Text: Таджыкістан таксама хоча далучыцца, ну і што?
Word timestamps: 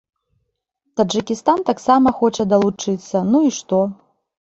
Таджыкістан 1.01 1.63
таксама 1.69 2.17
хоча 2.23 2.49
далучыцца, 2.57 3.27
ну 3.33 3.47
і 3.53 3.57
што? 3.63 3.87